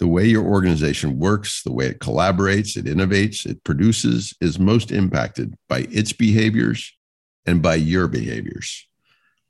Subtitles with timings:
[0.00, 4.90] The way your organization works, the way it collaborates, it innovates, it produces is most
[4.90, 6.96] impacted by its behaviors
[7.44, 8.88] and by your behaviors.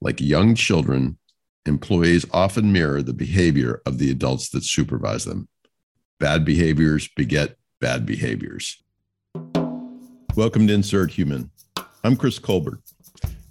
[0.00, 1.18] Like young children,
[1.66, 5.46] employees often mirror the behavior of the adults that supervise them.
[6.18, 8.82] Bad behaviors beget bad behaviors.
[10.34, 11.48] Welcome to Insert Human.
[12.02, 12.80] I'm Chris Colbert.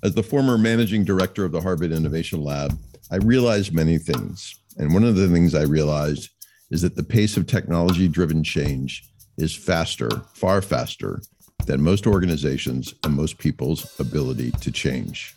[0.03, 2.77] As the former managing director of the Harvard Innovation Lab,
[3.09, 4.59] I realized many things.
[4.77, 6.31] And one of the things I realized
[6.71, 11.21] is that the pace of technology driven change is faster, far faster
[11.65, 15.35] than most organizations and most people's ability to change.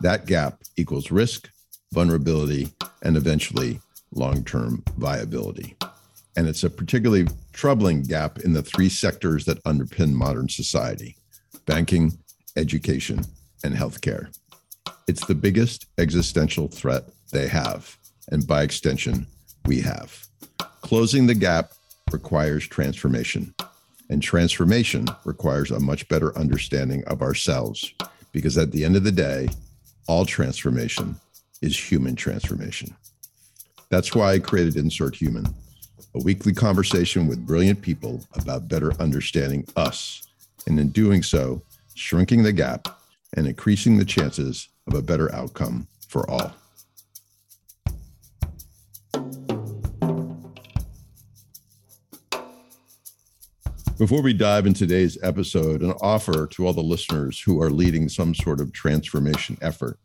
[0.00, 1.50] That gap equals risk,
[1.92, 2.68] vulnerability,
[3.02, 3.80] and eventually
[4.12, 5.76] long term viability.
[6.36, 11.16] And it's a particularly troubling gap in the three sectors that underpin modern society
[11.66, 12.12] banking,
[12.56, 13.24] education,
[13.62, 14.36] and healthcare.
[15.06, 17.96] It's the biggest existential threat they have,
[18.30, 19.26] and by extension,
[19.64, 20.26] we have.
[20.84, 21.72] Closing the gap
[22.12, 23.54] requires transformation,
[24.10, 27.94] and transformation requires a much better understanding of ourselves,
[28.32, 29.48] because at the end of the day,
[30.08, 31.16] all transformation
[31.62, 32.94] is human transformation.
[33.88, 35.46] That's why I created Insert Human,
[36.14, 40.22] a weekly conversation with brilliant people about better understanding us,
[40.66, 41.62] and in doing so,
[41.94, 42.88] shrinking the gap
[43.32, 46.52] and increasing the chances of a better outcome for all.
[53.96, 58.08] Before we dive into today's episode, an offer to all the listeners who are leading
[58.08, 60.00] some sort of transformation effort.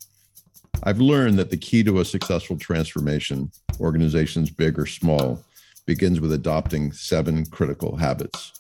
[0.83, 5.43] I've learned that the key to a successful transformation, organizations big or small,
[5.87, 8.51] begins with adopting seven critical habits.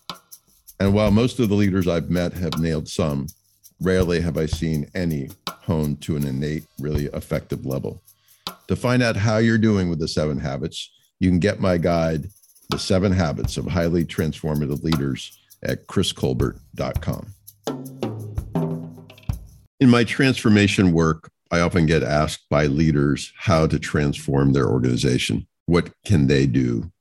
[0.79, 3.27] And while most of the leaders I've met have nailed some,
[3.79, 8.01] rarely have I seen any honed to an innate, really effective level.
[8.67, 12.29] To find out how you're doing with the seven habits, you can get my guide,
[12.69, 17.33] The Seven Habits of Highly Transformative Leaders, at chriscolbert.com.
[19.79, 25.47] In my transformation work, I often get asked by leaders how to transform their organization.
[25.65, 26.91] What can they do?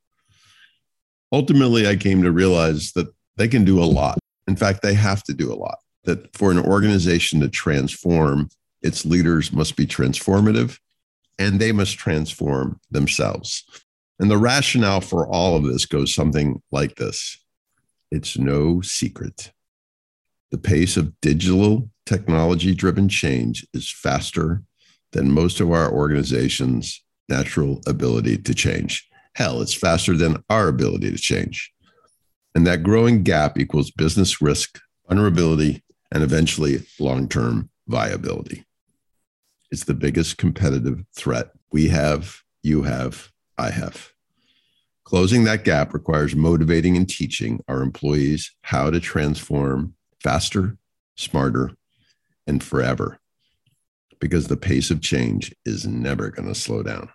[1.33, 4.19] Ultimately, I came to realize that they can do a lot.
[4.47, 8.49] In fact, they have to do a lot that for an organization to transform,
[8.81, 10.79] its leaders must be transformative
[11.39, 13.65] and they must transform themselves.
[14.19, 17.39] And the rationale for all of this goes something like this
[18.11, 19.53] it's no secret.
[20.51, 24.63] The pace of digital technology driven change is faster
[25.13, 29.07] than most of our organizations' natural ability to change.
[29.35, 31.71] Hell, it's faster than our ability to change.
[32.55, 38.65] And that growing gap equals business risk, vulnerability, and eventually long term viability.
[39.71, 44.13] It's the biggest competitive threat we have, you have, I have.
[45.05, 50.77] Closing that gap requires motivating and teaching our employees how to transform faster,
[51.17, 51.73] smarter,
[52.47, 53.19] and forever,
[54.21, 57.09] because the pace of change is never going to slow down.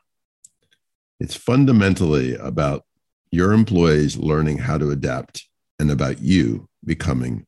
[1.19, 2.83] It's fundamentally about
[3.31, 5.47] your employees learning how to adapt
[5.79, 7.45] and about you becoming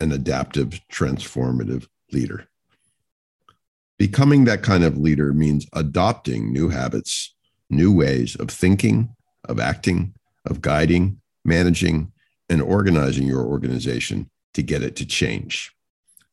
[0.00, 2.46] an adaptive, transformative leader.
[3.98, 7.34] Becoming that kind of leader means adopting new habits,
[7.70, 9.14] new ways of thinking,
[9.44, 10.14] of acting,
[10.44, 12.12] of guiding, managing,
[12.48, 15.72] and organizing your organization to get it to change.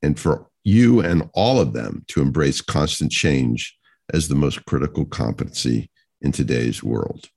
[0.02, 3.78] And for you and all of them to embrace constant change
[4.14, 5.90] as the most critical competency
[6.22, 7.30] in today's world,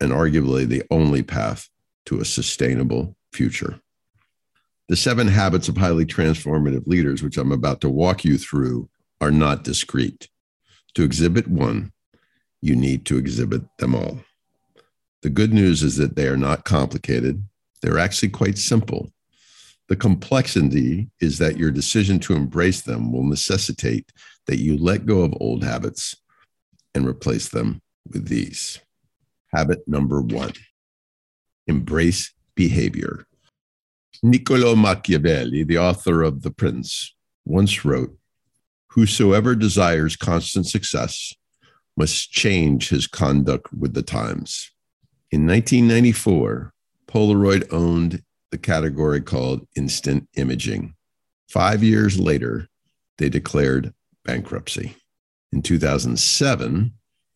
[0.00, 1.68] and arguably the only path
[2.06, 3.80] to a sustainable future.
[4.88, 8.88] The seven habits of highly transformative leaders, which I'm about to walk you through,
[9.20, 10.28] are not discrete.
[10.94, 11.92] To exhibit one,
[12.64, 14.18] you need to exhibit them all.
[15.20, 17.44] The good news is that they are not complicated,
[17.82, 19.12] they're actually quite simple.
[19.88, 24.10] The complexity is that your decision to embrace them will necessitate
[24.46, 26.16] that you let go of old habits
[26.94, 28.80] and replace them with these.
[29.52, 30.52] Habit number one
[31.66, 33.26] embrace behavior.
[34.22, 38.16] Niccolo Machiavelli, the author of The Prince, once wrote
[38.92, 41.34] Whosoever desires constant success
[41.96, 44.70] must change his conduct with the times.
[45.30, 46.72] In 1994,
[47.06, 50.94] Polaroid owned the category called instant imaging.
[51.48, 52.68] Five years later,
[53.18, 53.94] they declared
[54.24, 54.96] bankruptcy.
[55.52, 56.92] In 2007,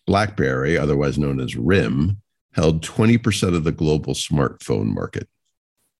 [0.07, 2.21] BlackBerry, otherwise known as RIM,
[2.53, 5.29] held 20% of the global smartphone market.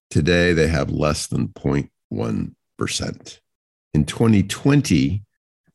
[0.09, 3.39] Today, they have less than 0.1%.
[3.93, 5.23] In 2020,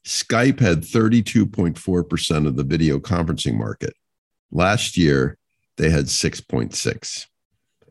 [0.05, 3.95] Skype had 32.4% of the video conferencing market.
[4.53, 5.39] Last year,
[5.77, 7.27] they had 6.6.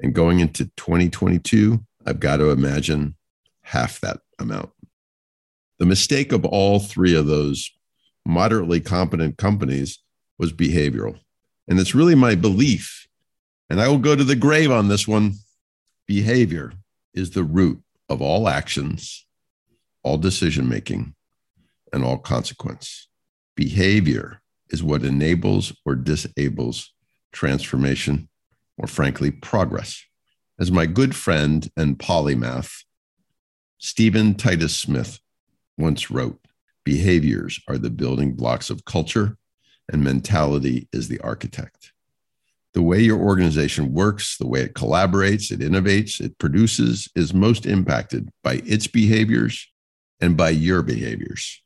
[0.02, 3.16] And going into 2022, I've got to imagine
[3.62, 4.70] half that amount.
[5.80, 7.72] The mistake of all three of those
[8.26, 10.00] moderately competent companies
[10.38, 11.20] was behavioral.
[11.68, 13.08] And it's really my belief,
[13.70, 15.36] and I will go to the grave on this one
[16.06, 16.74] behavior
[17.14, 19.26] is the root of all actions,
[20.04, 21.16] all decision making,
[21.94, 23.08] and all consequence.
[23.56, 26.92] Behavior is what enables or disables
[27.32, 28.30] transformation,
[28.78, 30.04] or frankly, progress.
[30.60, 32.84] As my good friend and polymath,
[33.80, 35.20] Stephen Titus Smith,
[35.78, 36.40] once wrote,
[36.84, 39.38] behaviors are the building blocks of culture,
[39.92, 41.92] and mentality is the architect.
[42.74, 47.66] The way your organization works, the way it collaborates, it innovates, it produces is most
[47.66, 49.68] impacted by its behaviors
[50.22, 51.63] and by your behaviors.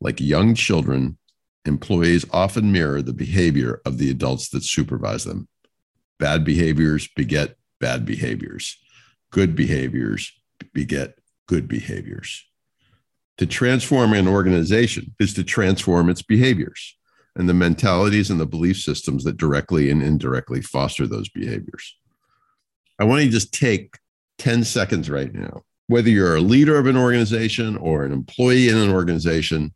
[0.00, 1.18] Like young children,
[1.64, 5.48] employees often mirror the behavior of the adults that supervise them.
[6.18, 8.76] Bad behaviors beget bad behaviors.
[9.30, 10.32] Good behaviors
[10.72, 12.44] beget good behaviors.
[13.38, 16.96] To transform an organization is to transform its behaviors
[17.36, 21.96] and the mentalities and the belief systems that directly and indirectly foster those behaviors.
[22.98, 23.96] I want to just take
[24.38, 25.62] 10 seconds right now.
[25.88, 29.74] Whether you're a leader of an organization or an employee in an organization,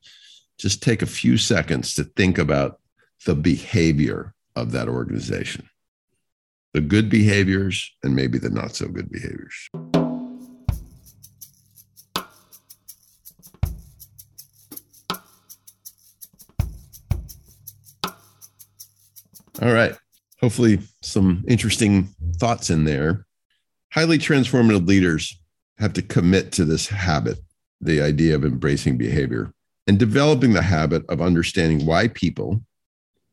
[0.58, 2.78] just take a few seconds to think about
[3.26, 5.68] the behavior of that organization
[6.74, 9.68] the good behaviors and maybe the not so good behaviors.
[19.60, 19.94] All right.
[20.40, 23.26] Hopefully, some interesting thoughts in there.
[23.92, 25.38] Highly transformative leaders
[25.78, 27.38] have to commit to this habit,
[27.80, 29.52] the idea of embracing behavior
[29.86, 32.62] and developing the habit of understanding why people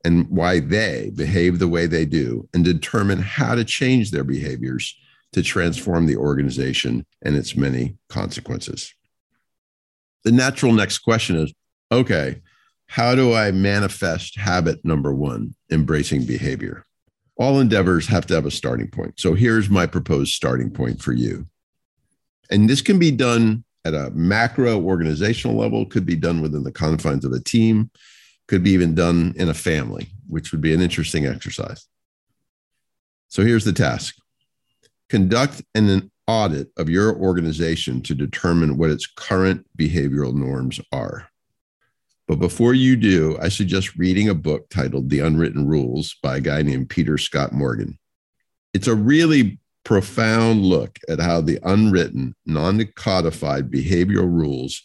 [0.03, 4.95] and why they behave the way they do and determine how to change their behaviors
[5.33, 8.94] to transform the organization and its many consequences.
[10.24, 11.53] The natural next question is
[11.92, 12.42] okay,
[12.88, 16.85] how do I manifest habit number one, embracing behavior?
[17.38, 19.19] All endeavors have to have a starting point.
[19.19, 21.47] So here's my proposed starting point for you.
[22.50, 26.72] And this can be done at a macro organizational level, could be done within the
[26.72, 27.92] confines of a team,
[28.48, 31.88] could be even done in a family, which would be an interesting exercise.
[33.28, 34.16] So here's the task
[35.07, 41.28] conduct an audit of your organization to determine what its current behavioral norms are.
[42.28, 46.42] But before you do, I suggest reading a book titled The Unwritten Rules by a
[46.42, 47.98] guy named Peter Scott Morgan.
[48.75, 54.83] It's a really profound look at how the unwritten, non codified behavioral rules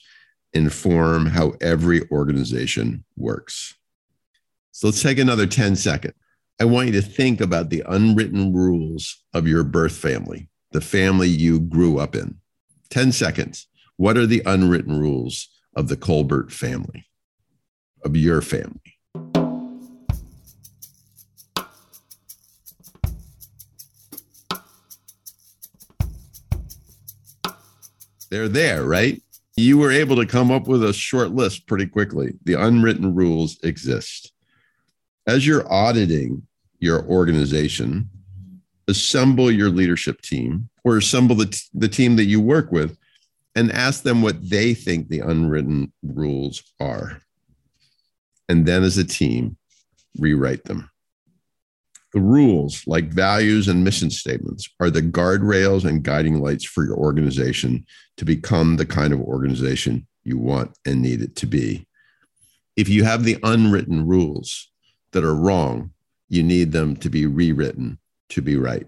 [0.54, 3.74] inform how every organization works.
[4.72, 6.14] So let's take another 10 seconds.
[6.58, 11.28] I want you to think about the unwritten rules of your birth family, the family
[11.28, 12.38] you grew up in.
[12.88, 13.66] 10 seconds.
[13.98, 17.04] What are the unwritten rules of the Colbert family?
[18.04, 18.93] of your family.
[28.34, 29.22] They're there, right?
[29.54, 32.32] You were able to come up with a short list pretty quickly.
[32.42, 34.32] The unwritten rules exist.
[35.24, 36.44] As you're auditing
[36.80, 38.10] your organization,
[38.88, 42.98] assemble your leadership team or assemble the, t- the team that you work with
[43.54, 47.20] and ask them what they think the unwritten rules are
[48.48, 49.56] and then as a team,
[50.18, 50.90] rewrite them.
[52.14, 56.96] The rules, like values and mission statements, are the guardrails and guiding lights for your
[56.96, 57.84] organization
[58.16, 61.86] to become the kind of organization you want and need it to be.
[62.76, 64.70] If you have the unwritten rules
[65.12, 65.90] that are wrong,
[66.28, 67.98] you need them to be rewritten
[68.30, 68.86] to be right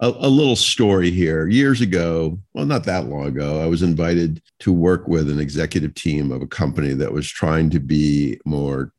[0.00, 1.48] a, a, little story here.
[1.48, 5.94] Years ago, well, not that long ago, I was invited to work with an executive
[5.94, 8.92] team of a company that was trying to be more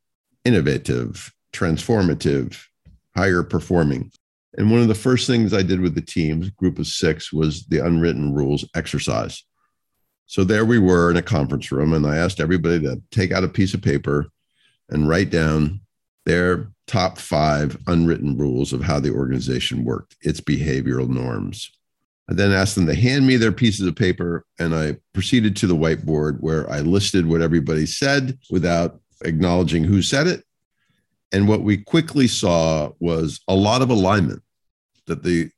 [0.43, 2.65] innovative, transformative,
[3.19, 4.09] higher performing.
[4.57, 7.65] And one of the first things I did with the team, group of six, was
[7.65, 9.43] the unwritten rules exercise.
[10.25, 13.43] So there we were in a conference room, and I asked everybody to take out
[13.43, 14.27] a piece of paper
[14.89, 15.81] and write down
[16.25, 21.71] their top five unwritten rules of how the organization worked, its behavioral norms.
[22.29, 25.67] I then asked them to hand me their pieces of paper, and I proceeded to
[25.67, 30.43] the whiteboard where I listed what everybody said without acknowledging who said it.
[31.31, 34.41] And what we quickly saw was a lot of alignment
[35.05, 35.51] that the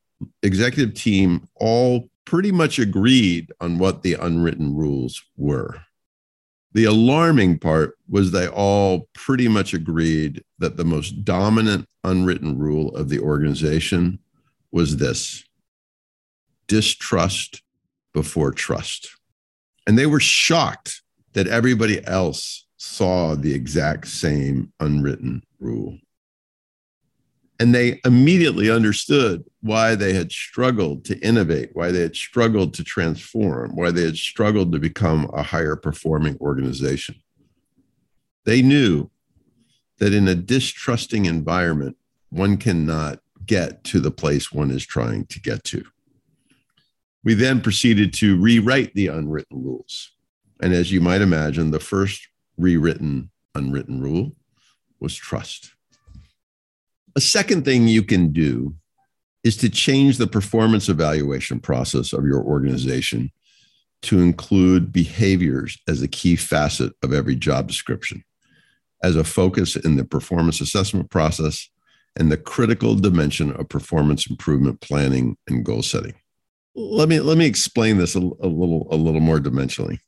[0.44, 5.82] executive team all pretty much agreed on what the unwritten rules were.
[6.74, 12.96] The alarming part was they all pretty much agreed that the most dominant unwritten rule
[12.96, 14.20] of the organization
[14.72, 15.44] was this
[16.68, 17.62] distrust
[18.14, 19.10] before trust.
[19.86, 21.02] And they were shocked
[21.34, 26.00] that everybody else saw the exact same unwritten rule.
[27.60, 32.84] And they immediately understood why they had struggled to innovate, why they had struggled to
[32.84, 37.22] transform, why they had struggled to become a higher performing organization.
[38.46, 39.12] They knew
[40.00, 41.98] that in a distrusting environment,
[42.32, 45.86] one cannot get to the place one is trying to get to.
[47.24, 50.14] We then proceeded to rewrite the unwritten rules.
[50.60, 52.28] And as you might imagine, the first
[52.62, 54.36] rewritten unwritten rule
[55.00, 55.74] was trust.
[57.16, 58.76] A second thing you can do
[59.44, 63.32] is to change the performance evaluation process of your organization
[64.04, 68.24] to include behaviors as a key facet of every job description,
[69.04, 71.70] as a focus in the performance assessment process
[72.16, 76.16] and the critical dimension of performance improvement planning and goal setting.
[76.74, 80.00] Let me let me explain this a, a little a little more dimensionally.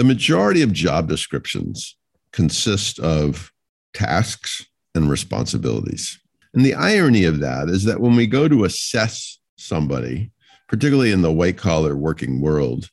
[0.00, 1.94] The majority of job descriptions
[2.32, 3.52] consist of
[3.92, 4.64] tasks
[4.94, 6.18] and responsibilities.
[6.54, 10.32] And the irony of that is that when we go to assess somebody,
[10.68, 12.88] particularly in the white collar working world,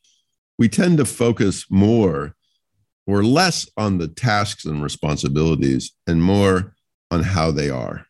[0.58, 2.34] we tend to focus more
[3.06, 6.74] or less on the tasks and responsibilities and more
[7.10, 8.04] on how they are.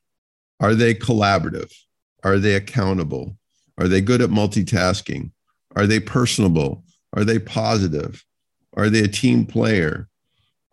[0.58, 1.72] Are they collaborative?
[2.24, 3.38] Are they accountable?
[3.78, 5.30] Are they good at multitasking?
[5.76, 6.82] Are they personable?
[7.12, 8.24] Are they positive?
[8.78, 10.08] Are they a team player?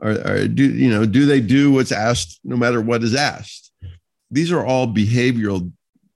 [0.02, 3.66] Are, are do you know do they do what's asked no matter what is asked?
[4.32, 5.72] these are all behavioral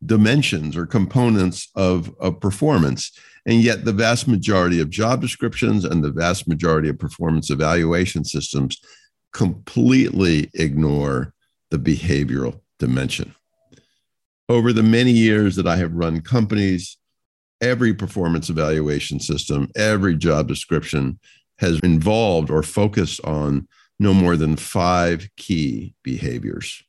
[0.05, 3.12] dimensions or components of, of performance.
[3.46, 8.24] And yet, the vast majority of job descriptions and the vast majority of performance evaluation
[8.24, 8.79] systems
[9.34, 11.34] completely ignore
[11.69, 13.34] the behavioral dimension.
[14.48, 16.98] Over the many years that I have run companies,
[17.62, 21.19] every performance evaluation system, every job description
[21.60, 23.68] has involved or focused on
[24.00, 26.84] no more than five key behaviors.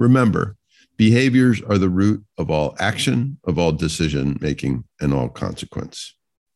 [0.00, 0.56] Remember,
[0.96, 6.14] behaviors are the root of all action, of all decision making, and all consequence.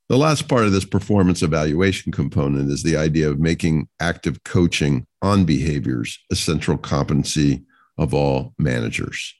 [0.08, 5.06] The last part of this performance evaluation component is the idea of making active coaching
[5.22, 7.64] on behaviors a central competency
[7.98, 9.34] of all managers.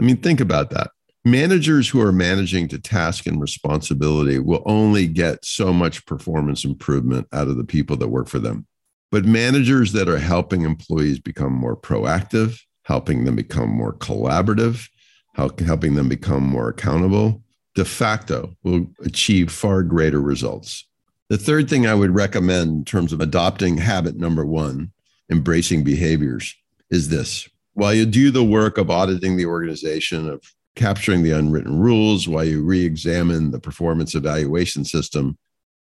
[0.00, 0.90] I mean, think about that.
[1.24, 7.28] Managers who are managing to task and responsibility will only get so much performance improvement
[7.32, 8.66] out of the people that work for them.
[9.12, 14.88] But managers that are helping employees become more proactive, helping them become more collaborative,
[15.34, 17.42] helping them become more accountable,
[17.76, 20.88] de facto will achieve far greater results.
[21.28, 24.90] The third thing I would recommend in terms of adopting habit number one,
[25.30, 26.52] embracing behaviors,
[26.90, 27.48] is this.
[27.74, 30.42] While you do the work of auditing the organization, of
[30.74, 35.36] capturing the unwritten rules, while you re examine the performance evaluation system,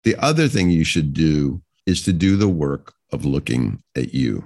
[0.04, 4.44] the other thing you should do is to do the work of looking at you.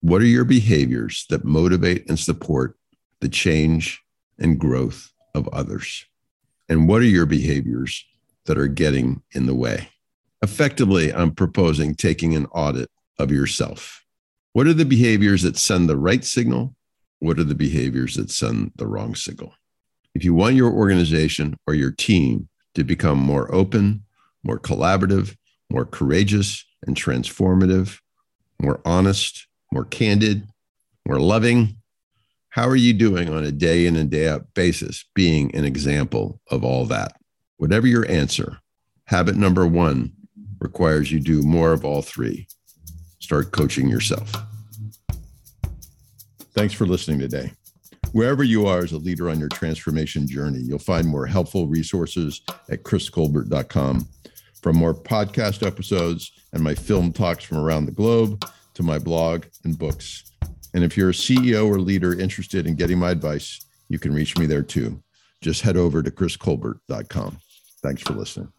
[0.00, 2.76] What are your behaviors that motivate and support
[3.20, 4.00] the change
[4.38, 6.04] and growth of others?
[6.68, 8.04] And what are your behaviors
[8.46, 9.88] that are getting in the way?
[10.42, 14.04] Effectively, I'm proposing taking an audit of yourself.
[14.52, 16.74] What are the behaviors that send the right signal?
[17.18, 19.52] What are the behaviors that send the wrong signal?
[20.14, 24.04] If you want your organization or your team to become more open,
[24.42, 25.36] more collaborative,
[25.70, 27.98] more courageous and transformative,
[28.60, 30.46] more honest, more candid,
[31.06, 31.76] more loving?
[32.50, 36.40] How are you doing on a day in and day out basis, being an example
[36.50, 37.12] of all that?
[37.58, 38.58] Whatever your answer,
[39.04, 40.12] habit number one
[40.60, 42.48] requires you do more of all three.
[43.20, 44.32] Start coaching yourself.
[46.54, 47.52] Thanks for listening today.
[48.12, 52.40] Wherever you are as a leader on your transformation journey, you'll find more helpful resources
[52.70, 54.08] at chriscolbert.com.
[54.62, 59.44] From more podcast episodes and my film talks from around the globe to my blog
[59.64, 60.32] and books.
[60.74, 64.36] And if you're a CEO or leader interested in getting my advice, you can reach
[64.36, 65.02] me there too.
[65.40, 67.38] Just head over to chriscolbert.com.
[67.82, 68.52] Thanks for listening.